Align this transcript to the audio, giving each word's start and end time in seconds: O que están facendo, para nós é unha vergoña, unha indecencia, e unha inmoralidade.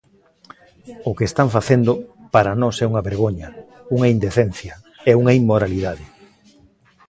O 1.09 1.11
que 1.17 1.25
están 1.29 1.49
facendo, 1.55 1.91
para 2.35 2.57
nós 2.61 2.75
é 2.83 2.85
unha 2.91 3.05
vergoña, 3.09 3.49
unha 3.95 4.07
indecencia, 4.15 4.73
e 5.09 5.11
unha 5.21 5.33
inmoralidade. 5.39 6.05